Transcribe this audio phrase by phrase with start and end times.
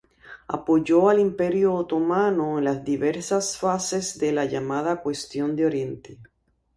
[0.47, 6.17] Apoyó al Imperio otomano en las diversas fases de la llamada cuestión de Oriente.